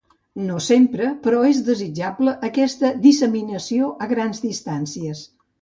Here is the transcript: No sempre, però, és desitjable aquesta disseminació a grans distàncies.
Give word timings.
No 0.43 0.55
sempre, 0.67 1.09
però, 1.27 1.41
és 1.49 1.59
desitjable 1.67 2.35
aquesta 2.49 2.93
disseminació 3.07 3.93
a 4.07 4.11
grans 4.15 4.43
distàncies. 4.51 5.27